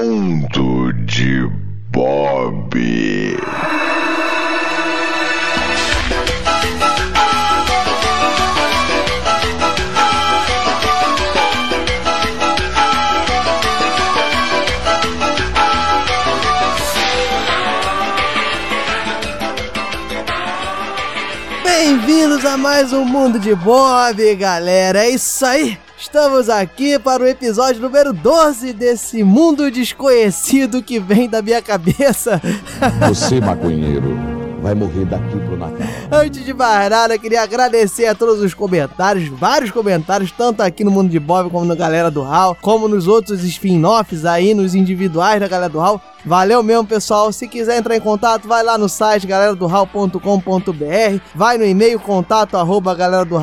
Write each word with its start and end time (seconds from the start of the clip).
Mundo 0.00 0.92
de 1.06 1.50
Bob. 1.90 2.78
Bem-vindos 21.64 22.44
a 22.44 22.56
mais 22.56 22.92
um 22.92 23.04
Mundo 23.04 23.40
de 23.40 23.52
Bob, 23.52 24.36
galera. 24.36 25.04
É 25.04 25.10
isso 25.10 25.44
aí. 25.44 25.87
Estamos 26.00 26.48
aqui 26.48 26.96
para 26.96 27.24
o 27.24 27.26
episódio 27.26 27.82
número 27.82 28.12
12 28.12 28.72
desse 28.72 29.24
mundo 29.24 29.68
desconhecido 29.68 30.80
que 30.80 31.00
vem 31.00 31.28
da 31.28 31.42
minha 31.42 31.60
cabeça. 31.60 32.40
Você, 33.08 33.40
maconheiro, 33.40 34.16
vai 34.60 34.74
morrer 34.74 35.04
daqui 35.04 35.38
pro 35.40 35.56
Natal. 35.56 35.86
Antes 36.10 36.44
de 36.44 36.52
mais 36.52 36.90
nada, 36.90 37.18
queria 37.18 37.42
agradecer 37.42 38.06
a 38.06 38.14
todos 38.14 38.42
os 38.42 38.54
comentários, 38.54 39.28
vários 39.28 39.70
comentários, 39.70 40.32
tanto 40.32 40.62
aqui 40.62 40.84
no 40.84 40.90
Mundo 40.90 41.10
de 41.10 41.18
Bob 41.18 41.50
como 41.50 41.64
na 41.64 41.74
galera 41.74 42.10
do 42.10 42.22
HAL, 42.22 42.56
como 42.60 42.88
nos 42.88 43.06
outros 43.06 43.44
spin-offs 43.44 44.24
aí, 44.24 44.54
nos 44.54 44.74
individuais 44.74 45.40
da 45.40 45.48
galera 45.48 45.70
do 45.70 45.80
HAL. 45.80 46.00
Valeu 46.24 46.62
mesmo, 46.62 46.84
pessoal. 46.84 47.32
Se 47.32 47.46
quiser 47.46 47.78
entrar 47.78 47.96
em 47.96 48.00
contato, 48.00 48.48
vai 48.48 48.62
lá 48.62 48.76
no 48.76 48.88
site 48.88 49.26
galera 49.26 49.54
do 49.54 49.68
vai 51.34 51.56
no 51.56 51.64
e-mail 51.64 52.00
contato 52.00 52.56
arroba 52.56 52.94
galera 52.94 53.24
do 53.24 53.36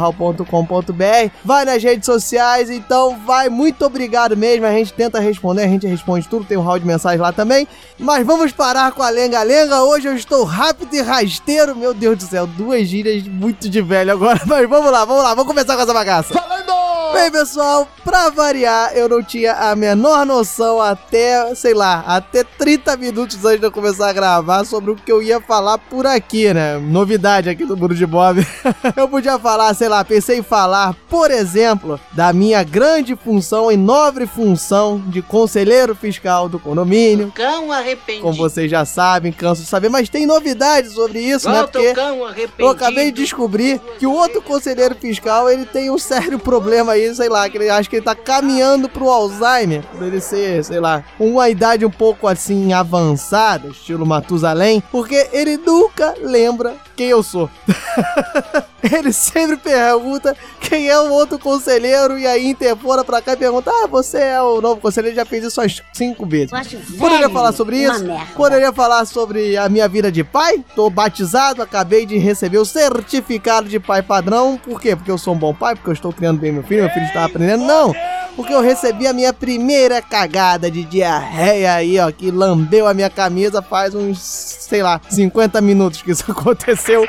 vai 1.44 1.66
nas 1.66 1.82
redes 1.82 2.06
sociais. 2.06 2.70
Então, 2.70 3.18
vai, 3.26 3.50
muito 3.50 3.86
obrigado 3.86 4.36
mesmo. 4.36 4.66
A 4.66 4.72
gente 4.72 4.94
tenta 4.94 5.20
responder, 5.20 5.64
a 5.64 5.68
gente 5.68 5.88
responde 5.88 6.28
tudo. 6.28 6.46
Tem 6.46 6.58
um 6.58 6.62
hall 6.62 6.78
de 6.78 6.86
mensagem 6.86 7.20
lá 7.20 7.32
também. 7.32 7.68
Mas 7.98 8.26
vamos 8.26 8.52
parar 8.52 8.92
com 8.92 9.02
a 9.02 9.10
lenga-lenga. 9.10 9.84
Hoje 9.84 10.08
eu 10.08 10.16
estou 10.16 10.44
rápido 10.44 10.94
e 10.94 11.02
rasteiro. 11.06 11.76
Meu 11.76 11.94
Deus 11.94 12.18
do 12.18 12.24
céu, 12.24 12.46
duas 12.48 12.88
gírias 12.88 13.28
muito 13.28 13.70
de 13.70 13.82
velho 13.82 14.12
agora. 14.12 14.42
Mas 14.46 14.68
vamos 14.68 14.92
lá, 14.92 15.06
vamos 15.06 15.24
lá, 15.24 15.30
vamos 15.34 15.48
começar 15.48 15.76
com 15.76 15.82
essa 15.82 15.94
bagaça. 15.94 16.34
Falando! 16.34 16.85
Bem, 17.16 17.32
pessoal, 17.32 17.88
pra 18.04 18.30
variar, 18.30 18.92
eu 18.94 19.08
não 19.08 19.24
tinha 19.24 19.54
a 19.54 19.74
menor 19.74 20.26
noção 20.26 20.82
até, 20.82 21.56
sei 21.56 21.74
lá, 21.74 22.04
até 22.06 22.44
30 22.44 22.98
minutos 22.98 23.46
antes 23.46 23.62
de 23.62 23.66
eu 23.66 23.72
começar 23.72 24.10
a 24.10 24.14
gravar 24.14 24.66
sobre 24.66 24.92
o 24.92 24.98
que 24.98 25.10
eu 25.10 25.24
ia 25.24 25.40
falar 25.40 25.78
por 25.78 26.06
aqui, 26.06 26.54
né? 26.54 26.78
Novidade 26.78 27.50
aqui 27.50 27.64
do 27.64 27.78
Mundo 27.78 27.96
de 27.96 28.06
Bob. 28.06 28.46
eu 28.98 29.08
podia 29.08 29.40
falar, 29.40 29.74
sei 29.74 29.88
lá, 29.88 30.04
pensei 30.04 30.40
em 30.40 30.44
falar, 30.44 30.94
por 31.10 31.32
exemplo, 31.32 31.98
da 32.12 32.34
minha 32.34 32.62
grande 32.64 33.16
função 33.16 33.72
e 33.72 33.78
nobre 33.78 34.28
função 34.28 35.02
de 35.08 35.22
conselheiro 35.22 35.96
fiscal 35.96 36.50
do 36.50 36.60
condomínio. 36.60 37.32
Cão 37.34 37.72
arrependido. 37.72 38.24
Como 38.24 38.36
vocês 38.36 38.70
já 38.70 38.84
sabem, 38.84 39.32
canso 39.32 39.62
de 39.62 39.70
saber, 39.70 39.88
mas 39.88 40.10
tem 40.10 40.26
novidades 40.26 40.92
sobre 40.92 41.22
isso, 41.22 41.48
né? 41.48 41.60
Volta 41.60 41.80
Porque 41.80 41.92
o 41.92 41.96
cão 41.96 42.26
arrependido. 42.26 42.62
eu 42.62 42.68
acabei 42.68 43.10
de 43.10 43.22
descobrir 43.22 43.80
que 43.98 44.06
o 44.06 44.12
outro 44.12 44.42
conselheiro 44.42 44.96
fiscal, 44.96 45.50
ele 45.50 45.66
tem 45.66 45.90
um 45.90 45.98
sério 45.98 46.38
problema 46.38 46.92
aí, 46.92 47.05
sei 47.14 47.30
lá, 47.30 47.50
que 47.50 47.58
ele 47.58 47.70
acha 47.70 47.90
que 47.90 47.98
ele 47.98 48.06
tá 48.06 48.16
caminhando 48.16 48.90
pro 48.90 49.10
Alzheimer, 49.10 49.84
por 49.84 50.04
ele 50.04 50.20
ser, 50.22 50.64
sei 50.64 50.80
lá, 50.80 51.04
uma 51.20 51.50
idade 51.50 51.86
um 51.86 51.92
pouco 51.92 52.28
assim 52.28 52.74
avançada, 52.74 53.68
estilo 53.68 54.06
Matusalém, 54.06 54.82
porque 54.92 55.30
ele 55.32 55.58
nunca 55.58 56.16
lembra 56.22 56.76
quem 56.96 57.08
eu 57.08 57.22
sou. 57.22 57.50
ele 58.82 59.12
sempre 59.12 59.58
pergunta 59.58 60.36
quem 60.62 60.88
é 60.90 61.00
o 61.00 61.12
outro 61.12 61.38
conselheiro 61.38 62.18
e 62.18 62.26
aí 62.26 62.48
interfora 62.48 63.04
pra 63.04 63.22
cá 63.22 63.34
e 63.34 63.38
pergunta: 63.38 63.72
Ah, 63.72 63.88
você 63.88 64.20
é 64.20 64.42
o 64.42 64.62
novo 64.62 64.80
conselheiro, 64.80 65.16
já 65.16 65.26
fez 65.26 65.44
isso 65.44 65.60
umas 65.60 65.82
cinco 65.94 66.26
vezes. 66.26 66.52
Eu 66.52 66.58
acho 66.58 66.78
Poderia 66.98 67.30
falar 67.30 67.52
sobre 67.52 67.78
isso? 67.78 68.04
merda. 68.04 68.26
Poderia 68.36 68.74
falar 68.74 69.06
sobre 69.06 69.58
a 69.58 69.68
minha 69.68 69.88
vida 69.88 70.12
de 70.12 70.24
pai? 70.24 70.64
Tô 70.76 70.90
batizado, 70.90 71.62
acabei 71.62 72.06
de 72.06 72.18
receber 72.18 72.58
o 72.58 72.66
certificado 72.66 73.68
de 73.68 73.80
pai 73.80 74.02
padrão. 74.02 74.60
Por 74.64 74.80
quê? 74.80 74.96
Porque 74.96 75.12
eu 75.12 75.18
sou 75.18 75.34
um 75.34 75.38
bom 75.38 75.54
pai? 75.54 75.76
Porque 75.76 75.90
eu 75.90 75.94
estou 75.94 76.14
criando 76.14 76.40
bem 76.40 76.52
meu 76.52 76.64
filho, 76.64 76.84
meu 76.84 76.92
filho 76.96 77.06
está 77.06 77.26
aprendendo? 77.26 77.64
Não! 77.66 77.94
Porque 78.36 78.54
eu 78.54 78.62
recebi 78.62 79.08
a 79.08 79.14
minha 79.14 79.32
primeira 79.32 80.02
cagada 80.02 80.70
de 80.70 80.84
diarreia 80.84 81.74
aí, 81.74 81.98
ó, 82.00 82.12
que 82.12 82.30
lambeu 82.32 82.86
a 82.86 82.94
minha 82.94 83.10
camisa 83.10 83.62
faz 83.62 83.96
uns, 83.96 84.20
sei 84.20 84.84
lá, 84.84 85.00
50 85.10 85.62
minutos 85.62 86.02
que 86.02 86.12
isso 86.12 86.26
aconteceu. 86.32 87.08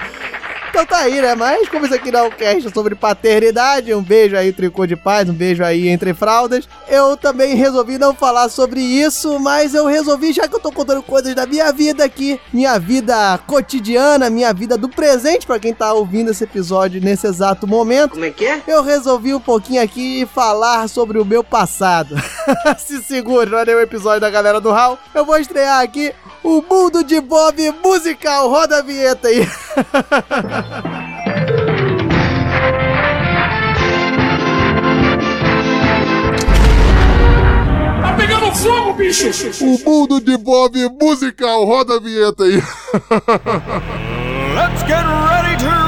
Então 0.76 0.84
tá 0.84 0.98
aí, 0.98 1.22
né? 1.22 1.34
Mas 1.34 1.70
como 1.70 1.86
isso 1.86 1.94
aqui 1.94 2.12
não 2.12 2.20
é 2.20 2.22
um 2.24 2.30
cast 2.30 2.70
sobre 2.70 2.94
paternidade, 2.94 3.94
um 3.94 4.02
beijo 4.02 4.36
aí, 4.36 4.52
tricô 4.52 4.84
de 4.84 4.94
paz, 4.94 5.26
um 5.26 5.32
beijo 5.32 5.64
aí 5.64 5.88
entre 5.88 6.12
fraldas. 6.12 6.68
Eu 6.86 7.16
também 7.16 7.56
resolvi 7.56 7.96
não 7.96 8.14
falar 8.14 8.50
sobre 8.50 8.82
isso, 8.82 9.40
mas 9.40 9.72
eu 9.72 9.86
resolvi, 9.86 10.34
já 10.34 10.46
que 10.46 10.54
eu 10.54 10.60
tô 10.60 10.70
contando 10.70 11.02
coisas 11.02 11.34
da 11.34 11.46
minha 11.46 11.72
vida 11.72 12.04
aqui, 12.04 12.38
minha 12.52 12.78
vida 12.78 13.38
cotidiana, 13.46 14.28
minha 14.28 14.52
vida 14.52 14.76
do 14.76 14.86
presente, 14.86 15.46
pra 15.46 15.58
quem 15.58 15.72
tá 15.72 15.94
ouvindo 15.94 16.30
esse 16.30 16.44
episódio 16.44 17.00
nesse 17.00 17.26
exato 17.26 17.66
momento. 17.66 18.10
Como 18.10 18.26
é 18.26 18.30
que 18.30 18.44
é? 18.44 18.60
Eu 18.68 18.82
resolvi 18.82 19.32
um 19.32 19.40
pouquinho 19.40 19.82
aqui 19.82 20.28
falar 20.34 20.90
sobre 20.90 21.18
o 21.18 21.24
meu 21.24 21.42
passado. 21.42 22.16
Se 22.76 23.02
segure, 23.02 23.48
não 23.48 23.60
é 23.60 23.64
nenhum 23.64 23.80
episódio 23.80 24.20
da 24.20 24.28
galera 24.28 24.60
do 24.60 24.70
Hall. 24.72 24.98
Eu 25.14 25.24
vou 25.24 25.38
estrear 25.38 25.80
aqui 25.80 26.12
o 26.46 26.62
Mundo 26.62 27.02
de 27.02 27.20
Bob 27.20 27.60
musical. 27.84 28.48
Roda 28.48 28.78
a 28.78 28.82
vinheta 28.82 29.28
aí. 29.28 29.46
O 39.60 39.90
mundo 39.90 40.20
de 40.20 40.36
Bob 40.36 40.88
musical, 41.00 41.64
roda 41.64 41.96
a 41.96 42.00
vinheta 42.00 42.44
aí. 42.44 42.62
Let's 44.54 44.82
get 44.86 45.04
ready 45.04 45.56
to 45.58 45.85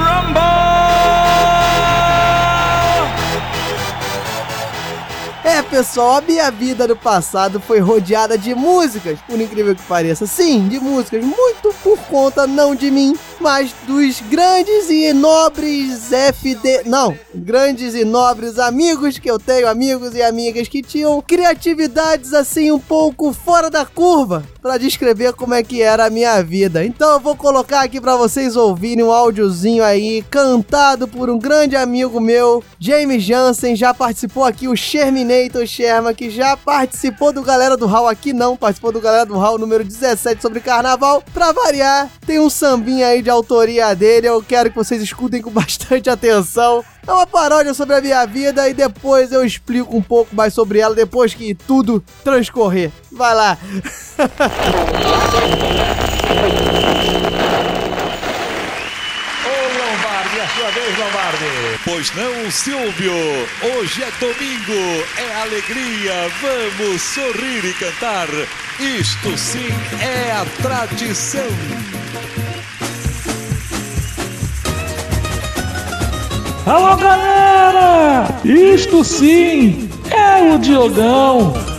pessoal, 5.69 6.17
a 6.17 6.21
minha 6.21 6.51
vida 6.51 6.87
no 6.87 6.97
passado 6.97 7.61
foi 7.61 7.79
rodeada 7.79 8.39
de 8.39 8.55
músicas, 8.55 9.19
por 9.27 9.41
incrível 9.41 9.75
que 9.75 9.83
pareça. 9.83 10.27
Sim, 10.27 10.67
de 10.69 10.81
músicas, 10.81 11.23
muito 11.23 11.75
por 11.83 11.99
conta 12.07 12.47
não 12.47 12.75
de 12.75 12.91
mim, 12.91 13.17
mas 13.39 13.73
dos 13.87 14.21
grandes 14.23 14.89
e 14.89 15.13
nobres 15.13 16.11
FD. 16.11 16.85
Não, 16.87 17.17
grandes 17.35 17.95
e 17.95 18.05
nobres 18.05 18.59
amigos 18.59 19.19
que 19.19 19.31
eu 19.31 19.39
tenho, 19.39 19.69
amigos 19.69 20.15
e 20.15 20.23
amigas 20.23 20.69
que 20.69 20.83
tinham 20.83 21.21
criatividades 21.21 22.33
assim 22.33 22.73
um 22.73 22.79
pouco 22.79 23.33
fora 23.33 23.71
da 23.71 23.85
curva 23.85 24.45
para 24.69 24.77
descrever 24.77 25.33
como 25.33 25.55
é 25.55 25.63
que 25.63 25.81
era 25.81 26.05
a 26.05 26.11
minha 26.11 26.43
vida. 26.43 26.85
Então 26.85 27.13
eu 27.13 27.21
vou 27.21 27.35
colocar 27.35 27.81
aqui 27.81 27.99
para 27.99 28.17
vocês 28.17 28.55
ouvirem 28.55 29.03
um 29.03 29.11
áudiozinho 29.11 29.83
aí 29.83 30.23
cantado 30.31 31.09
por 31.09 31.31
um 31.31 31.39
grande 31.39 31.75
amigo 31.75 32.21
meu, 32.21 32.63
James 32.79 33.23
Jansen, 33.23 33.75
já 33.75 33.95
participou 33.95 34.45
aqui 34.45 34.69
o 34.69 34.77
Sherminator 34.77 35.67
Sherman, 35.67 36.15
que 36.15 36.29
já 36.29 36.55
participou 36.55 37.33
do 37.33 37.43
Galera 37.43 37.79
do 37.79 37.87
Hall 37.87 38.07
aqui 38.07 38.35
não, 38.35 38.59
participou 38.59 38.93
do 38.93 39.01
Galera 39.01 39.25
do 39.25 39.39
Hall 39.39 39.57
número 39.57 39.83
17 39.83 40.43
sobre 40.43 40.61
carnaval. 40.61 41.25
Pra 41.33 41.51
variar, 41.51 42.11
tem 42.27 42.39
um 42.39 42.51
sambinha 42.51 43.07
aí 43.07 43.23
de 43.23 43.31
autoria 43.31 43.97
dele, 43.97 44.29
eu 44.29 44.43
quero 44.43 44.69
que 44.69 44.77
vocês 44.77 45.01
escutem 45.01 45.41
com 45.41 45.49
bastante 45.51 46.11
atenção. 46.11 46.85
É 47.07 47.11
uma 47.11 47.27
paródia 47.27 47.73
sobre 47.73 47.95
a 47.95 48.03
minha 48.03 48.27
vida 48.27 48.69
e 48.69 48.75
depois 48.75 49.33
eu 49.33 49.43
explico 49.43 49.97
um 49.97 50.03
pouco 50.03 50.37
mais 50.37 50.53
sobre 50.53 50.79
ela 50.79 50.95
depois 50.95 51.33
que 51.33 51.55
tudo 51.55 52.05
transcorrer. 52.23 52.93
Vai 53.11 53.35
lá. 53.35 53.57
Lombardi, 59.79 60.41
a 60.41 60.49
sua 60.49 60.71
vez, 60.71 60.99
Lombardi. 60.99 61.79
Pois 61.85 62.13
não, 62.15 62.51
Silvio. 62.51 63.13
Hoje 63.63 64.03
é 64.03 64.11
domingo, 64.21 65.05
é 65.17 65.35
alegria. 65.43 66.31
Vamos 66.41 67.03
sorrir 67.03 67.65
e 67.65 67.73
cantar. 67.75 68.29
Isto 68.79 69.37
sim 69.37 69.73
é 70.01 70.33
a 70.33 70.45
tradição. 70.63 71.47
Alô 76.67 76.97
galera! 76.97 78.29
Isto 78.45 79.03
sim 79.03 79.89
é 80.11 80.53
o 80.53 80.59
Diogão! 80.59 81.78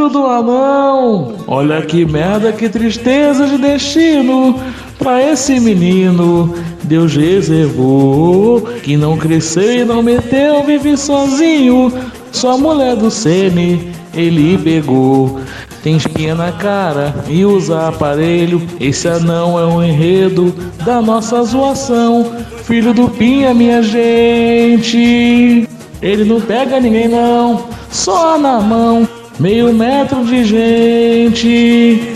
Beijo 0.00 0.08
do 0.08 0.26
anão! 0.26 1.34
Olha 1.46 1.82
que 1.82 2.04
merda, 2.04 2.52
que 2.52 2.68
tristeza 2.68 3.46
de 3.46 3.58
destino! 3.58 4.58
Pra 4.98 5.22
esse 5.22 5.58
menino, 5.60 6.54
Deus 6.84 7.16
reservou 7.16 8.62
que 8.82 8.96
não 8.96 9.16
cresceu 9.16 9.82
e 9.82 9.84
não 9.84 10.02
meteu, 10.02 10.62
vive 10.64 10.96
sozinho. 10.96 11.92
Só 12.32 12.52
a 12.52 12.58
mulher 12.58 12.96
do 12.96 13.10
Sene 13.10 13.92
ele 14.14 14.58
pegou. 14.58 15.40
Tem 15.82 15.96
espinha 15.96 16.34
na 16.34 16.52
cara 16.52 17.14
e 17.28 17.44
usa 17.44 17.88
aparelho. 17.88 18.62
Esse 18.78 19.08
anão 19.08 19.58
é 19.58 19.64
um 19.64 19.82
enredo 19.82 20.54
da 20.84 21.00
nossa 21.00 21.42
zoação. 21.42 22.30
Filho 22.64 22.92
do 22.92 23.08
Pinha, 23.08 23.54
minha 23.54 23.82
gente. 23.82 25.66
Ele 26.02 26.24
não 26.24 26.40
pega 26.40 26.78
ninguém 26.78 27.08
não, 27.08 27.68
só 27.90 28.38
na 28.38 28.60
mão, 28.60 29.06
meio 29.38 29.72
metro 29.72 30.24
de 30.24 30.44
gente. 30.44 32.12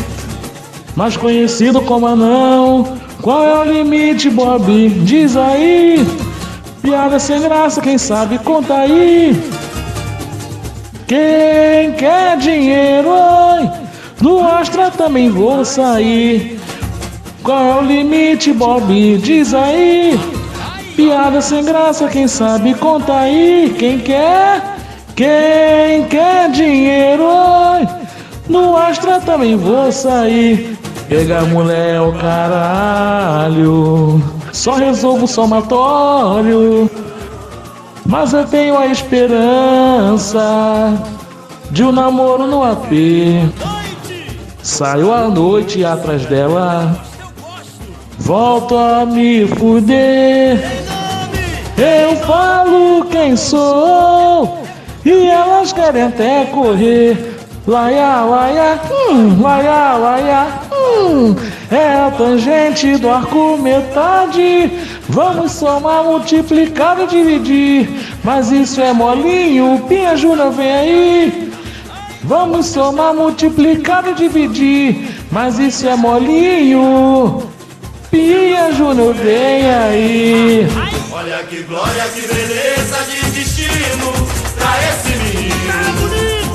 Mais 0.96 1.16
conhecido 1.16 1.80
como 1.82 2.06
anão. 2.06 2.98
Qual 3.22 3.42
é 3.42 3.60
o 3.60 3.72
limite, 3.72 4.28
Bob? 4.28 4.88
Diz 5.04 5.36
aí. 5.36 6.06
Piada 6.82 7.18
sem 7.18 7.40
graça, 7.40 7.80
quem 7.80 7.96
sabe 7.96 8.38
conta 8.38 8.74
aí. 8.74 9.34
Quem 11.06 11.92
quer 11.92 12.36
dinheiro, 12.36 13.08
oi? 13.08 13.70
No 14.20 14.46
Astra 14.46 14.90
também 14.90 15.30
vou 15.30 15.64
sair. 15.64 16.60
Qual 17.42 17.58
é 17.58 17.82
o 17.82 17.86
limite, 17.86 18.52
Bob? 18.52 19.18
Diz 19.18 19.52
aí. 19.54 20.18
Piada 20.96 21.40
sem 21.40 21.64
graça, 21.64 22.08
quem 22.08 22.28
sabe 22.28 22.74
conta 22.74 23.14
aí. 23.18 23.74
Quem 23.78 23.98
quer? 23.98 24.73
Quem 25.16 26.06
quer 26.08 26.50
dinheiro? 26.50 27.24
No 28.48 28.76
Astra 28.76 29.20
também 29.20 29.56
vou 29.56 29.92
sair. 29.92 30.76
Pegar 31.08 31.42
mulher 31.42 32.00
o 32.00 32.12
caralho. 32.14 34.20
Só 34.52 34.72
resolvo 34.72 35.28
somatório. 35.28 36.90
Mas 38.04 38.32
eu 38.32 38.44
tenho 38.44 38.76
a 38.76 38.86
esperança 38.86 40.40
de 41.70 41.84
um 41.84 41.92
namoro 41.92 42.48
no 42.48 42.64
AP. 42.64 42.90
Saio 44.62 45.12
à 45.12 45.28
noite 45.28 45.84
atrás 45.84 46.26
dela. 46.26 47.00
Volto 48.18 48.76
a 48.76 49.06
me 49.06 49.46
fuder. 49.46 50.58
Eu 51.78 52.16
falo 52.16 53.04
quem 53.10 53.36
sou 53.36 54.63
e 55.04 55.26
elas 55.26 55.72
querem 55.72 56.02
até 56.02 56.46
correr. 56.46 57.34
Laia, 57.66 58.20
laia, 58.22 58.80
hum, 58.90 59.40
laia, 59.40 59.96
laia, 59.96 60.46
hum. 60.70 61.34
É 61.70 61.94
a 61.94 62.10
tangente 62.10 62.96
do 62.98 63.08
arco 63.08 63.56
metade. 63.56 64.70
Vamos 65.08 65.52
somar, 65.52 66.04
multiplicar 66.04 67.00
e 67.00 67.06
dividir. 67.06 67.88
Mas 68.22 68.50
isso 68.50 68.80
é 68.80 68.92
molinho, 68.92 69.82
Pinha 69.88 70.14
Júnior 70.14 70.50
vem 70.52 70.72
aí. 70.72 71.52
Vamos 72.22 72.66
somar, 72.66 73.14
multiplicar 73.14 74.06
e 74.08 74.14
dividir. 74.14 75.08
Mas 75.30 75.58
isso 75.58 75.88
é 75.88 75.96
molinho. 75.96 77.42
Pinha 78.10 78.72
Júnior 78.72 79.14
vem 79.14 79.70
aí. 79.70 80.66
Olha 81.12 81.42
que 81.44 81.62
glória, 81.62 82.04
que 82.14 82.20
beleza 82.20 82.98
de 83.04 83.30
destino 83.30 84.33
pra 84.64 84.78
esse 84.88 85.10
menino. 85.18 85.54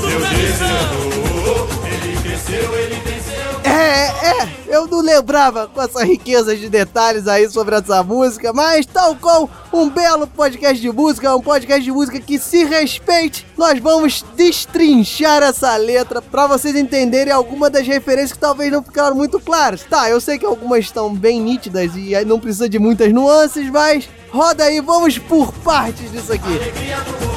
Deus 0.00 0.28
desenhou, 0.30 1.68
ele 1.86 2.20
cresceu, 2.20 2.78
ele 2.78 2.94
venceu. 2.96 3.60
É, 3.62 4.42
é, 4.42 4.48
eu 4.68 4.86
não 4.88 5.00
lembrava 5.00 5.68
com 5.68 5.80
essa 5.80 6.04
riqueza 6.04 6.56
de 6.56 6.68
detalhes 6.68 7.28
aí 7.28 7.48
sobre 7.48 7.76
essa 7.76 8.02
música, 8.02 8.52
mas 8.52 8.84
tal 8.84 9.14
qual 9.14 9.48
um 9.72 9.88
belo 9.88 10.26
podcast 10.26 10.80
de 10.80 10.90
música, 10.90 11.36
um 11.36 11.40
podcast 11.40 11.82
de 11.84 11.92
música 11.92 12.18
que 12.18 12.38
se 12.38 12.64
respeite, 12.64 13.46
nós 13.56 13.78
vamos 13.78 14.24
destrinchar 14.34 15.42
essa 15.44 15.76
letra 15.76 16.20
pra 16.20 16.48
vocês 16.48 16.74
entenderem 16.74 17.32
alguma 17.32 17.70
das 17.70 17.86
referências 17.86 18.32
que 18.32 18.38
talvez 18.38 18.72
não 18.72 18.82
ficaram 18.82 19.14
muito 19.14 19.38
claras. 19.38 19.84
Tá, 19.84 20.10
eu 20.10 20.20
sei 20.20 20.36
que 20.36 20.46
algumas 20.46 20.86
estão 20.86 21.14
bem 21.14 21.40
nítidas 21.40 21.92
e 21.94 22.16
aí 22.16 22.24
não 22.24 22.40
precisa 22.40 22.68
de 22.68 22.78
muitas 22.78 23.12
nuances, 23.12 23.70
mas 23.70 24.08
roda 24.32 24.64
aí, 24.64 24.80
vamos 24.80 25.16
por 25.18 25.52
partes 25.52 26.10
disso 26.10 26.32
aqui. 26.32 26.48
Alegria 26.48 26.96
do 26.96 27.29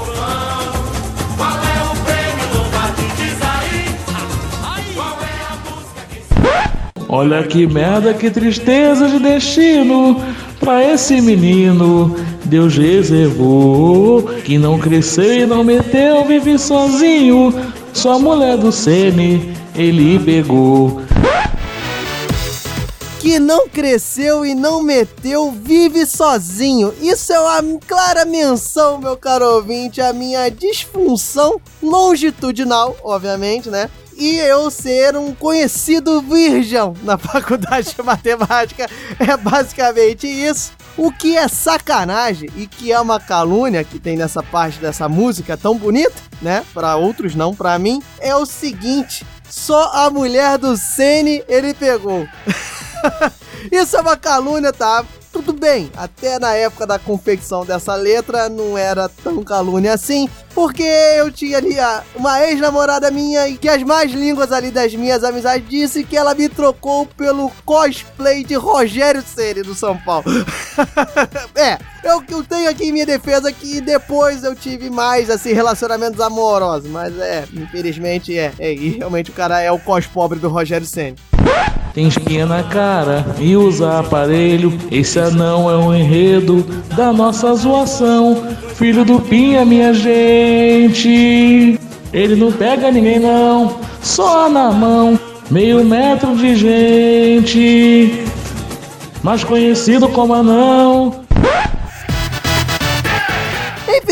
Olha 7.16 7.44
que 7.44 7.68
merda, 7.68 8.12
que 8.12 8.32
tristeza 8.32 9.08
de 9.08 9.20
destino 9.20 10.20
pra 10.60 10.84
esse 10.84 11.22
menino. 11.22 12.16
Deus 12.44 12.76
reservou 12.76 14.24
que 14.44 14.58
não 14.58 14.80
cresceu 14.80 15.32
e 15.32 15.46
não 15.46 15.64
meteu, 15.64 16.26
vive 16.26 16.58
sozinho. 16.58 17.54
Sua 17.94 18.18
mulher 18.18 18.58
do 18.58 18.72
Sene 18.72 19.56
ele 19.76 20.18
pegou. 20.18 21.04
que 23.20 23.40
não 23.40 23.70
cresceu 23.70 24.44
e 24.44 24.56
não 24.56 24.82
meteu, 24.82 25.52
vive 25.52 26.08
sozinho. 26.08 26.92
Isso 27.00 27.32
é 27.32 27.40
uma 27.40 27.80
clara 27.88 28.26
menção, 28.26 28.98
meu 28.98 29.16
caro 29.16 29.46
ouvinte, 29.46 30.02
à 30.02 30.12
minha 30.12 30.50
disfunção 30.50 31.62
longitudinal, 31.82 32.98
obviamente, 33.04 33.70
né? 33.70 33.88
E 34.18 34.38
eu 34.38 34.70
ser 34.70 35.16
um 35.16 35.34
conhecido 35.34 36.22
virgão 36.22 36.96
na 37.04 37.18
faculdade 37.20 37.94
de 37.96 38.04
matemática 38.04 38.90
é 39.20 39.36
basicamente 39.38 40.28
isso. 40.28 40.72
O 40.96 41.12
que 41.12 41.36
é 41.36 41.48
sacanagem 41.48 42.50
e 42.56 42.68
que 42.68 42.92
é 42.92 43.00
uma 43.00 43.20
calúnia 43.20 43.84
que 43.84 44.00
tem 44.00 44.16
nessa 44.16 44.44
parte 44.44 44.80
dessa 44.80 45.10
música 45.10 45.58
tão 45.58 45.78
bonita, 45.78 46.14
né? 46.42 46.64
Para 46.74 46.96
outros 46.96 47.34
não, 47.34 47.56
para 47.56 47.80
mim, 47.80 48.02
é 48.20 48.36
o 48.36 48.46
seguinte: 48.46 49.26
só 49.50 49.92
a 49.94 50.10
mulher 50.10 50.58
do 50.58 50.78
Sene 50.78 51.44
ele 51.48 51.74
pegou. 51.74 52.28
Isso 53.72 53.98
é 53.98 54.02
uma 54.02 54.18
calúnia, 54.18 54.72
tá? 54.72 55.04
Tudo 55.34 55.52
bem, 55.52 55.90
até 55.98 56.38
na 56.38 56.54
época 56.54 56.86
da 56.86 57.00
confecção 57.00 57.66
dessa 57.66 57.96
letra 57.96 58.48
não 58.50 58.78
era 58.78 59.10
tão 59.10 59.44
calúnia 59.44 59.92
assim, 59.92 60.30
porque 60.54 60.84
eu 60.84 61.32
tinha 61.32 61.58
ali 61.58 61.76
uma 62.16 62.40
ex-namorada 62.46 63.10
minha 63.10 63.48
e 63.48 63.58
que 63.58 63.68
as 63.68 63.82
mais 63.82 64.12
línguas 64.12 64.52
ali 64.52 64.70
das 64.70 64.94
minhas 64.94 65.24
amizades 65.24 65.68
disse 65.68 66.04
que 66.04 66.16
ela 66.16 66.36
me 66.36 66.48
trocou 66.48 67.08
pelo 67.08 67.52
cosplay 67.66 68.44
de 68.44 68.54
Rogério 68.54 69.24
Ceni 69.24 69.64
do 69.64 69.74
São 69.74 69.98
Paulo. 69.98 70.26
é, 71.56 71.80
eu 72.04 72.22
que 72.22 72.32
eu 72.36 72.44
tenho 72.44 72.70
aqui 72.70 72.90
em 72.90 72.92
minha 72.92 73.06
defesa 73.06 73.52
que 73.52 73.82
depois 73.82 74.44
eu 74.44 74.56
tive 74.56 74.92
mais 74.92 75.32
assim 75.32 75.52
relacionamentos 75.52 76.22
amorosos, 76.22 76.88
mas 76.92 77.18
é, 77.18 77.48
infelizmente 77.52 78.38
é, 78.38 78.54
é 78.60 78.72
e 78.72 78.98
realmente 78.98 79.32
o 79.32 79.34
cara 79.34 79.60
é 79.60 79.72
o 79.72 79.80
cos 79.80 80.06
pobre 80.06 80.38
do 80.38 80.48
Rogério 80.48 80.86
Ceni. 80.86 81.16
Tem 81.94 82.08
espinha 82.08 82.48
na 82.48 82.64
cara 82.64 83.24
e 83.40 83.56
usa 83.56 84.00
aparelho. 84.00 84.74
Esse 84.92 85.20
anão 85.20 85.70
é 85.70 85.78
um 85.78 85.94
enredo 85.94 86.66
da 86.96 87.14
nossa 87.14 87.54
zoação. 87.54 88.44
Filho 88.76 89.06
do 89.06 89.20
Pinha, 89.20 89.64
minha 89.64 89.94
gente. 89.94 91.80
Ele 92.12 92.36
não 92.36 92.52
pega 92.52 92.92
ninguém 92.92 93.20
não, 93.20 93.78
só 94.02 94.50
na 94.50 94.72
mão. 94.72 95.20
Meio 95.52 95.84
metro 95.86 96.36
de 96.36 96.56
gente. 96.56 98.24
Mais 99.22 99.44
conhecido 99.44 100.08
como 100.10 100.34
anão. 100.34 101.23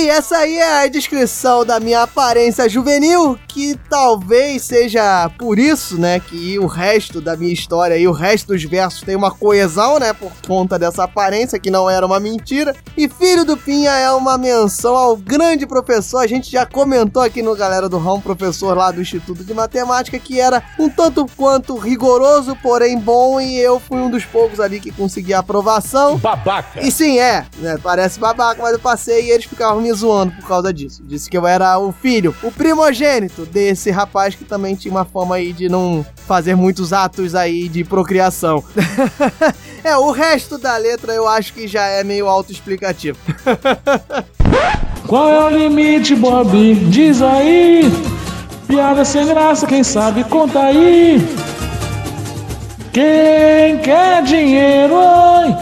Enfim, 0.01 0.09
essa 0.09 0.37
aí 0.37 0.57
é 0.57 0.83
a 0.83 0.87
descrição 0.87 1.63
da 1.63 1.79
minha 1.79 2.01
aparência 2.01 2.67
juvenil, 2.67 3.37
que 3.47 3.77
talvez 3.87 4.63
seja 4.63 5.29
por 5.37 5.59
isso, 5.59 5.99
né, 5.99 6.19
que 6.19 6.57
o 6.57 6.65
resto 6.65 7.21
da 7.21 7.37
minha 7.37 7.53
história 7.53 7.95
e 7.95 8.07
o 8.07 8.11
resto 8.11 8.47
dos 8.47 8.63
versos 8.63 9.03
tem 9.03 9.15
uma 9.15 9.29
coesão, 9.29 9.99
né, 9.99 10.11
por 10.11 10.31
conta 10.47 10.79
dessa 10.79 11.03
aparência 11.03 11.59
que 11.59 11.69
não 11.69 11.87
era 11.87 12.03
uma 12.03 12.19
mentira. 12.19 12.75
E 12.97 13.07
Filho 13.07 13.45
do 13.45 13.55
Pinha 13.55 13.91
é 13.91 14.11
uma 14.11 14.39
menção 14.39 14.95
ao 14.95 15.15
grande 15.15 15.67
professor, 15.67 16.17
a 16.17 16.27
gente 16.27 16.49
já 16.49 16.65
comentou 16.65 17.21
aqui 17.21 17.43
no 17.43 17.55
Galera 17.55 17.87
do 17.87 17.99
Rão, 17.99 18.19
professor 18.19 18.75
lá 18.75 18.89
do 18.89 19.01
Instituto 19.01 19.43
de 19.43 19.53
Matemática, 19.53 20.17
que 20.17 20.39
era 20.39 20.63
um 20.79 20.89
tanto 20.89 21.27
quanto 21.37 21.77
rigoroso, 21.77 22.57
porém 22.63 22.97
bom, 22.97 23.39
e 23.39 23.55
eu 23.59 23.79
fui 23.79 23.99
um 23.99 24.09
dos 24.09 24.25
poucos 24.25 24.59
ali 24.59 24.79
que 24.79 24.91
consegui 24.91 25.35
a 25.35 25.39
aprovação. 25.39 26.17
Babaca. 26.17 26.81
E 26.81 26.91
sim, 26.91 27.19
é, 27.19 27.45
né, 27.59 27.77
parece 27.83 28.19
babaca, 28.19 28.59
mas 28.63 28.73
eu 28.73 28.79
passei 28.79 29.27
e 29.27 29.29
eles 29.29 29.45
ficavam 29.45 29.79
me 29.79 29.90
zoando 29.93 30.33
por 30.33 30.47
causa 30.47 30.73
disso. 30.73 31.01
Disse 31.05 31.29
que 31.29 31.37
eu 31.37 31.45
era 31.47 31.77
o 31.77 31.91
filho, 31.91 32.35
o 32.43 32.51
primogênito 32.51 33.45
desse 33.45 33.91
rapaz 33.91 34.35
que 34.35 34.43
também 34.43 34.75
tinha 34.75 34.91
uma 34.91 35.05
fama 35.05 35.35
aí 35.35 35.53
de 35.53 35.69
não 35.69 36.05
fazer 36.27 36.55
muitos 36.55 36.93
atos 36.93 37.35
aí 37.35 37.67
de 37.67 37.83
procriação. 37.83 38.63
é, 39.83 39.95
o 39.97 40.11
resto 40.11 40.57
da 40.57 40.77
letra 40.77 41.13
eu 41.13 41.27
acho 41.27 41.53
que 41.53 41.67
já 41.67 41.85
é 41.85 42.03
meio 42.03 42.27
autoexplicativo. 42.27 43.17
Qual 45.07 45.29
é 45.29 45.45
o 45.45 45.49
limite, 45.49 46.15
Bob? 46.15 46.75
Diz 46.89 47.21
aí. 47.21 47.91
Piada 48.67 49.03
sem 49.03 49.25
graça, 49.25 49.67
quem 49.67 49.83
sabe 49.83 50.23
conta 50.23 50.59
aí. 50.59 51.19
Quem 52.93 53.77
quer 53.79 54.23
dinheiro, 54.23 54.95
oi? 54.95 55.55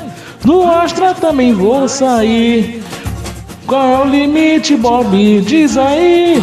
No 0.45 0.71
Astra 0.71 1.13
também 1.13 1.53
vou 1.53 1.87
sair. 1.87 2.78
Qual 3.69 3.87
é 3.87 3.99
o 3.99 4.09
limite, 4.09 4.75
Bob? 4.75 5.41
Diz 5.41 5.77
aí. 5.77 6.41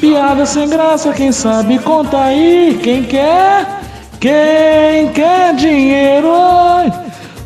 Piada 0.00 0.44
sem 0.44 0.68
graça, 0.68 1.12
quem 1.12 1.30
sabe 1.30 1.78
conta 1.78 2.24
aí. 2.24 2.76
Quem 2.82 3.04
quer? 3.04 3.80
Quem 4.18 5.12
quer 5.14 5.54
dinheiro? 5.54 6.28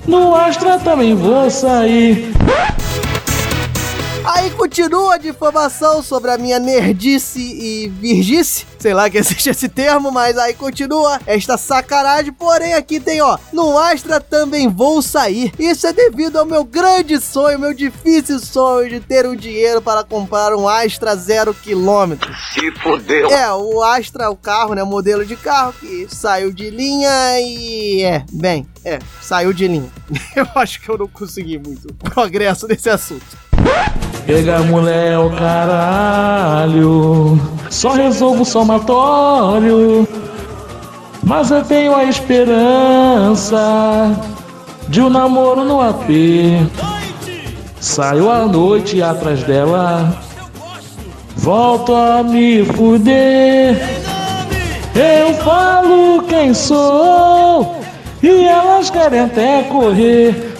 No 0.06 0.34
Astra 0.34 0.78
também 0.78 1.14
vou 1.14 1.50
sair. 1.50 2.32
Aí, 4.24 4.50
continua 4.52 5.16
a 5.16 5.18
difamação 5.18 6.02
sobre 6.02 6.30
a 6.30 6.38
minha 6.38 6.58
nerdice 6.58 7.40
e 7.40 7.88
virgice. 7.88 8.64
Sei 8.78 8.94
lá 8.94 9.10
que 9.10 9.18
existe 9.18 9.50
esse 9.50 9.68
termo, 9.68 10.10
mas 10.10 10.38
aí 10.38 10.54
continua 10.54 11.20
esta 11.26 11.58
sacanagem. 11.58 12.32
Porém, 12.32 12.72
aqui 12.72 12.98
tem, 12.98 13.20
ó, 13.20 13.36
no 13.52 13.78
Astra 13.78 14.20
também 14.20 14.66
vou 14.66 15.02
sair. 15.02 15.52
Isso 15.58 15.86
é 15.86 15.92
devido 15.92 16.38
ao 16.38 16.46
meu 16.46 16.64
grande 16.64 17.20
sonho, 17.20 17.58
meu 17.58 17.74
difícil 17.74 18.38
sonho 18.38 18.88
de 18.88 19.00
ter 19.00 19.26
um 19.26 19.36
dinheiro 19.36 19.82
para 19.82 20.02
comprar 20.02 20.54
um 20.54 20.66
Astra 20.66 21.14
zero 21.14 21.52
quilômetro. 21.52 22.34
Se 22.54 22.70
fodeu. 22.80 23.28
É, 23.28 23.52
o 23.52 23.82
Astra, 23.82 24.30
o 24.30 24.36
carro, 24.36 24.74
né, 24.74 24.82
o 24.82 24.86
modelo 24.86 25.24
de 25.26 25.36
carro 25.36 25.74
que 25.74 26.06
saiu 26.08 26.50
de 26.50 26.70
linha 26.70 27.10
e 27.40 28.02
é, 28.02 28.24
bem, 28.32 28.66
é, 28.82 28.98
saiu 29.20 29.52
de 29.52 29.68
linha. 29.68 29.92
Eu 30.34 30.48
acho 30.54 30.80
que 30.80 30.88
eu 30.88 30.98
não 30.98 31.08
consegui 31.08 31.58
muito 31.58 31.92
progresso 31.94 32.66
nesse 32.66 32.90
assunto. 32.90 33.44
Pegar 34.26 34.60
mulher 34.60 35.12
é 35.12 35.18
o 35.18 35.28
caralho, 35.30 37.38
só 37.68 37.92
resolvo 37.92 38.42
somatório. 38.42 40.08
Mas 41.22 41.50
eu 41.50 41.62
tenho 41.62 41.94
a 41.94 42.04
esperança 42.04 43.58
de 44.88 45.02
um 45.02 45.10
namoro 45.10 45.64
no 45.64 45.80
AP. 45.80 46.08
Saio 47.78 48.30
à 48.30 48.46
noite 48.46 49.02
atrás 49.02 49.42
dela, 49.42 50.16
volto 51.36 51.94
a 51.94 52.22
me 52.22 52.64
fuder. 52.64 53.76
Eu 54.94 55.34
falo 55.34 56.22
quem 56.22 56.54
sou 56.54 57.76
e 58.22 58.44
elas 58.44 58.88
querem 58.88 59.20
até 59.20 59.64
correr. 59.64 60.53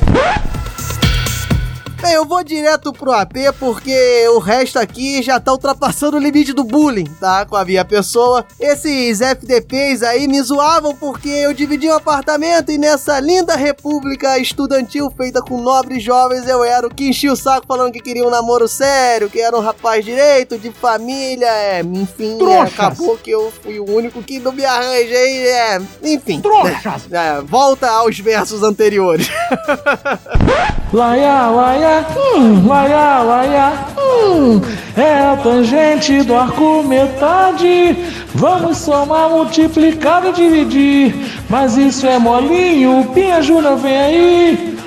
Eu 2.15 2.25
vou 2.25 2.45
direto 2.45 2.93
pro 2.93 3.11
AP 3.11 3.35
porque 3.59 4.29
o 4.29 4.39
resto 4.39 4.79
aqui 4.79 5.21
já 5.21 5.41
tá 5.41 5.51
ultrapassando 5.51 6.17
o 6.17 6.21
limite 6.21 6.53
do 6.53 6.63
bullying, 6.63 7.11
tá? 7.19 7.45
Com 7.45 7.57
a 7.57 7.65
minha 7.65 7.85
pessoa. 7.85 8.47
Esses 8.59 9.21
FDPs 9.21 10.01
aí 10.05 10.29
me 10.29 10.41
zoavam 10.41 10.95
porque 10.95 11.29
eu 11.29 11.53
dividi 11.53 11.89
um 11.89 11.95
apartamento 11.95 12.71
e 12.71 12.79
nessa 12.79 13.19
linda 13.19 13.57
república 13.57 14.39
estudantil 14.39 15.11
feita 15.11 15.43
com 15.43 15.61
nobres 15.61 16.05
jovens 16.05 16.47
eu 16.47 16.63
era 16.63 16.87
o 16.87 16.95
que 16.95 17.09
enchia 17.09 17.33
o 17.33 17.37
saco 17.37 17.67
falando 17.67 17.93
que 17.93 18.01
queria 18.01 18.25
um 18.25 18.31
namoro 18.31 18.69
sério, 18.69 19.29
que 19.29 19.41
era 19.41 19.57
um 19.57 19.61
rapaz 19.61 20.05
direito, 20.05 20.57
de 20.57 20.71
família, 20.71 21.49
é, 21.49 21.81
enfim, 21.81 22.39
é, 22.49 22.61
acabou 22.61 23.19
que 23.19 23.33
eu 23.33 23.53
fui 23.63 23.81
o 23.81 23.91
único 23.91 24.23
que 24.23 24.39
não 24.39 24.53
me 24.53 24.65
arranjei, 24.65 25.49
é, 25.49 25.83
enfim. 26.03 26.41
Trouxas! 26.41 27.11
É, 27.11 27.41
volta 27.41 27.91
aos 27.91 28.19
versos 28.21 28.63
anteriores. 28.63 29.29
Laia, 30.95 31.49
laia, 31.51 32.04
hum, 32.17 32.67
laia, 32.67 33.23
laia, 33.23 33.73
hum, 33.97 34.61
é 34.97 35.21
a 35.21 35.37
tangente 35.37 36.23
do 36.23 36.35
arco 36.35 36.83
metade. 36.83 37.97
Vamos 38.35 38.79
somar, 38.79 39.29
multiplicar 39.31 40.25
e 40.27 40.33
dividir. 40.33 41.15
Mas 41.49 41.77
isso 41.77 42.07
é 42.07 42.19
molinho, 42.19 43.11
Pinha 43.15 43.41
Júnior 43.43 43.77
vem 43.77 43.97
aí. 43.97 44.79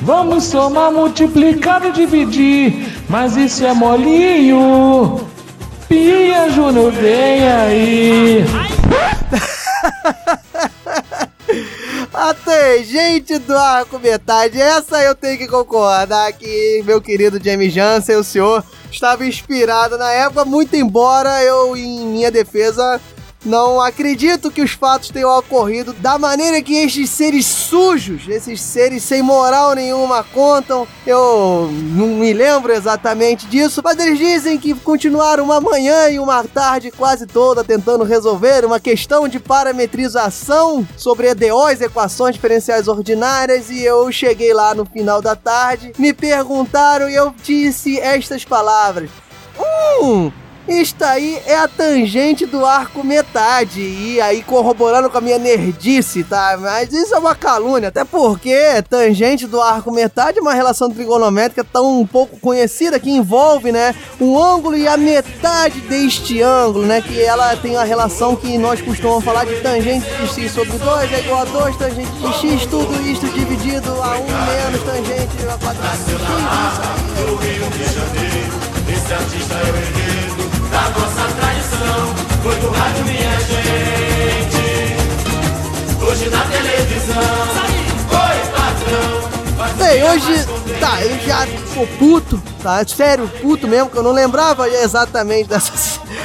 Vamos 0.00 0.44
somar, 0.44 0.92
multiplicar 0.92 1.84
e 1.84 1.92
dividir. 1.92 2.92
Mas 3.08 3.36
isso 3.36 3.64
é 3.64 3.72
molinho. 3.72 5.20
Pinha 5.88 6.50
Júnior 6.50 6.92
vem 6.92 7.48
aí. 7.48 8.44
A 12.16 12.32
tangente 12.32 13.38
do 13.38 13.54
arco 13.54 13.98
metade, 13.98 14.58
essa 14.58 15.02
eu 15.02 15.14
tenho 15.14 15.36
que 15.36 15.46
concordar 15.46 16.32
que 16.32 16.82
meu 16.86 16.98
querido 16.98 17.38
James 17.38 17.74
Jansen, 17.74 18.16
o 18.16 18.24
senhor, 18.24 18.64
estava 18.90 19.26
inspirado 19.26 19.98
na 19.98 20.10
época, 20.10 20.42
muito 20.46 20.74
embora 20.74 21.42
eu, 21.44 21.76
em 21.76 22.06
minha 22.06 22.30
defesa, 22.30 22.98
não 23.46 23.80
acredito 23.80 24.50
que 24.50 24.60
os 24.60 24.72
fatos 24.72 25.10
tenham 25.10 25.30
ocorrido 25.38 25.92
da 25.94 26.18
maneira 26.18 26.60
que 26.60 26.74
estes 26.74 27.10
seres 27.10 27.46
sujos, 27.46 28.28
esses 28.28 28.60
seres 28.60 29.02
sem 29.02 29.22
moral 29.22 29.74
nenhuma 29.74 30.24
contam. 30.24 30.86
Eu 31.06 31.70
não 31.72 32.08
me 32.08 32.32
lembro 32.32 32.72
exatamente 32.72 33.46
disso, 33.46 33.80
mas 33.82 33.98
eles 33.98 34.18
dizem 34.18 34.58
que 34.58 34.74
continuaram 34.74 35.44
uma 35.44 35.60
manhã 35.60 36.10
e 36.10 36.18
uma 36.18 36.42
tarde 36.44 36.90
quase 36.90 37.26
toda 37.26 37.62
tentando 37.62 38.04
resolver 38.04 38.64
uma 38.64 38.80
questão 38.80 39.28
de 39.28 39.38
parametrização 39.38 40.86
sobre 40.96 41.28
EDOs, 41.28 41.80
equações 41.80 42.34
diferenciais 42.34 42.88
ordinárias, 42.88 43.70
e 43.70 43.82
eu 43.82 44.10
cheguei 44.10 44.52
lá 44.52 44.74
no 44.74 44.84
final 44.84 45.22
da 45.22 45.36
tarde, 45.36 45.92
me 45.98 46.12
perguntaram 46.12 47.08
e 47.08 47.14
eu 47.14 47.34
disse 47.42 47.98
estas 48.00 48.44
palavras. 48.44 49.10
Hum, 49.58 50.30
isto 50.68 51.02
aí 51.04 51.40
é 51.46 51.56
a 51.56 51.68
tangente 51.68 52.44
do 52.46 52.64
arco 52.64 53.04
metade. 53.04 53.80
E 53.80 54.20
aí 54.20 54.42
corroborando 54.42 55.08
com 55.08 55.18
a 55.18 55.20
minha 55.20 55.38
nerdice, 55.38 56.24
tá? 56.24 56.56
Mas 56.60 56.92
isso 56.92 57.14
é 57.14 57.18
uma 57.18 57.34
calúnia, 57.34 57.88
até 57.88 58.04
porque 58.04 58.54
tangente 58.88 59.46
do 59.46 59.60
arco 59.60 59.92
metade 59.92 60.38
é 60.38 60.42
uma 60.42 60.54
relação 60.54 60.90
trigonométrica 60.90 61.64
tão 61.64 62.06
pouco 62.06 62.38
conhecida 62.38 62.98
que 62.98 63.10
envolve, 63.10 63.72
né, 63.72 63.94
o 64.20 64.42
ângulo 64.42 64.76
e 64.76 64.88
a 64.88 64.96
metade 64.96 65.80
deste 65.80 66.40
ângulo, 66.42 66.86
né, 66.86 67.00
que 67.00 67.20
ela 67.20 67.56
tem 67.56 67.76
a 67.76 67.84
relação 67.84 68.34
que 68.36 68.56
nós 68.58 68.80
costumamos 68.80 69.24
falar 69.24 69.44
de 69.44 69.56
tangente 69.60 70.06
de 70.06 70.28
x 70.28 70.52
sobre 70.52 70.78
2 70.78 71.12
é 71.12 71.20
igual 71.20 71.42
a 71.42 71.44
2 71.44 71.76
tangente 71.76 72.10
de 72.12 72.32
x, 72.34 72.66
tudo 72.66 73.00
isto 73.08 73.26
dividido 73.28 73.90
a 74.02 74.16
1 74.16 74.24
menos 74.24 74.82
tangente 74.84 75.36
a 75.48 75.58
quadrado 75.58 76.04
de 76.04 76.12
x. 76.12 76.26
Isso 78.88 79.14
artista 79.14 79.54
é 79.54 80.15
da 80.70 80.90
nossa 80.90 81.28
tradição. 81.34 82.14
Foi 82.42 82.56
do 82.56 82.68
rádio, 82.70 83.04
minha 83.04 83.40
gente. 83.40 84.64
Hoje 86.02 86.30
na 86.30 86.42
televisão. 86.44 87.22
Oi, 88.10 88.38
patrão. 88.52 89.76
Bem, 89.76 90.04
hoje, 90.04 90.46
tá, 90.80 91.02
eu 91.02 91.18
já 91.26 91.46
tô 91.74 91.86
puto, 91.98 92.42
tá? 92.62 92.86
Sério, 92.86 93.28
puto 93.40 93.66
mesmo, 93.68 93.90
que 93.90 93.96
eu 93.96 94.02
não 94.02 94.12
lembrava 94.12 94.68
exatamente 94.68 95.48
dessa, 95.48 95.72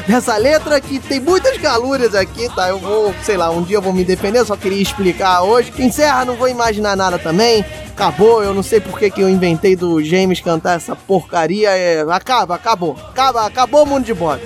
dessa 0.08 0.38
letra, 0.38 0.80
que 0.80 1.00
tem 1.00 1.20
muitas 1.20 1.58
calúrias 1.58 2.16
aqui, 2.16 2.50
tá? 2.56 2.70
Eu 2.70 2.80
vou, 2.80 3.14
sei 3.24 3.38
lá, 3.38 3.50
um 3.50 3.62
dia 3.62 3.78
eu 3.78 3.82
vou 3.82 3.94
me 3.94 4.04
defender, 4.04 4.46
só 4.46 4.56
queria 4.56 4.82
explicar 4.82 5.42
hoje. 5.42 5.72
Encerra, 5.78 6.26
não 6.26 6.36
vou 6.36 6.48
imaginar 6.48 6.96
nada 6.96 7.18
também. 7.18 7.66
Acabou, 7.92 8.44
eu 8.44 8.54
não 8.54 8.64
sei 8.64 8.80
por 8.80 8.98
que 8.98 9.12
que 9.12 9.22
eu 9.22 9.30
inventei 9.30 9.76
do 9.76 10.04
James 10.04 10.40
cantar 10.40 10.78
essa 10.78 10.96
porcaria. 10.96 11.70
É, 11.70 12.02
acaba, 12.10 12.56
acabou. 12.56 12.98
Acaba, 13.10 13.46
acabou 13.46 13.84
o 13.84 13.86
mundo 13.86 14.06
de 14.06 14.14
Bob. 14.14 14.42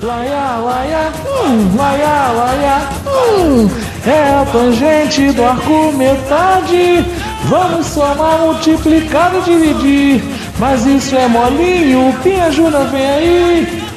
Laia, 0.00 0.58
laia, 0.58 1.12
hum, 1.26 1.76
laia, 1.76 2.30
laia, 2.30 2.88
hum, 3.04 3.68
é 4.06 4.30
a 4.30 4.46
tangente 4.52 5.32
do 5.32 5.44
arco 5.44 5.92
metade. 5.92 7.04
Vamos 7.46 7.86
somar, 7.86 8.38
multiplicar 8.38 9.32
e 9.34 9.40
dividir. 9.40 10.22
Mas 10.58 10.86
isso 10.86 11.16
é 11.16 11.26
molinho, 11.26 12.14
Pinha 12.22 12.50
Júnior 12.50 12.84
vem 12.88 13.06
aí. 13.06 13.87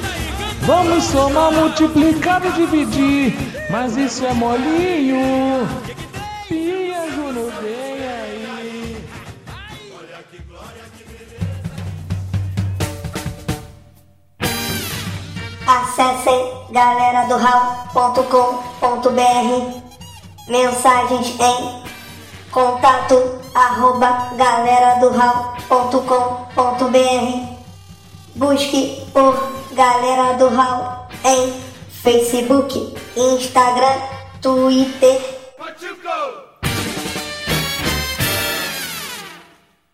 Vamos 0.72 1.04
somar, 1.04 1.52
multiplicar 1.52 2.42
e 2.46 2.52
dividir. 2.54 3.36
Mas 3.70 3.98
isso 3.98 4.26
é 4.26 4.32
molinho. 4.34 5.68
Pinha 6.48 7.12
Júnior 7.12 7.52
vem 7.62 8.06
aí. 8.56 9.06
Acessem 15.68 16.54
galera 16.72 17.26
do 17.26 17.36
Mensagens 20.48 21.36
em 21.38 21.84
contato 22.50 23.42
arroba 23.54 24.32
galera 24.38 25.02
do 25.02 25.10
Busque 28.38 29.06
por 29.12 29.61
Galera 29.74 30.34
do 30.38 30.50
Hall 30.50 31.08
em 31.24 31.54
Facebook, 31.90 32.94
Instagram, 33.16 34.02
Twitter 34.42 35.31